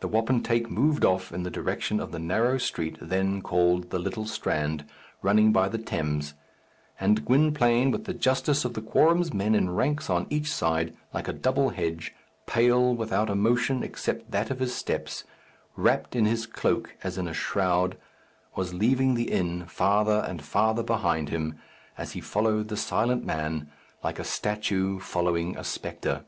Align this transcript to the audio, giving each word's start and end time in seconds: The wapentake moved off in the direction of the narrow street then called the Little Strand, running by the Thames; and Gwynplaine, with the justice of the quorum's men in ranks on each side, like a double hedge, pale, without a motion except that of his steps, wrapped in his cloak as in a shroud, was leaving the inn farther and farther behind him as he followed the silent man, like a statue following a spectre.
The 0.00 0.08
wapentake 0.08 0.70
moved 0.70 1.04
off 1.04 1.30
in 1.30 1.42
the 1.42 1.50
direction 1.50 2.00
of 2.00 2.10
the 2.10 2.18
narrow 2.18 2.56
street 2.56 2.96
then 3.02 3.42
called 3.42 3.90
the 3.90 3.98
Little 3.98 4.24
Strand, 4.24 4.86
running 5.20 5.52
by 5.52 5.68
the 5.68 5.76
Thames; 5.76 6.32
and 6.98 7.26
Gwynplaine, 7.26 7.90
with 7.90 8.06
the 8.06 8.14
justice 8.14 8.64
of 8.64 8.72
the 8.72 8.80
quorum's 8.80 9.34
men 9.34 9.54
in 9.54 9.68
ranks 9.68 10.08
on 10.08 10.26
each 10.30 10.50
side, 10.50 10.96
like 11.12 11.28
a 11.28 11.34
double 11.34 11.68
hedge, 11.68 12.14
pale, 12.46 12.94
without 12.94 13.28
a 13.28 13.34
motion 13.34 13.82
except 13.82 14.30
that 14.30 14.50
of 14.50 14.58
his 14.58 14.74
steps, 14.74 15.24
wrapped 15.76 16.16
in 16.16 16.24
his 16.24 16.46
cloak 16.46 16.94
as 17.04 17.18
in 17.18 17.28
a 17.28 17.34
shroud, 17.34 17.98
was 18.56 18.72
leaving 18.72 19.16
the 19.16 19.30
inn 19.30 19.66
farther 19.66 20.24
and 20.26 20.40
farther 20.40 20.82
behind 20.82 21.28
him 21.28 21.58
as 21.98 22.12
he 22.12 22.22
followed 22.22 22.68
the 22.68 22.76
silent 22.78 23.22
man, 23.22 23.70
like 24.02 24.18
a 24.18 24.24
statue 24.24 24.98
following 24.98 25.58
a 25.58 25.62
spectre. 25.62 26.24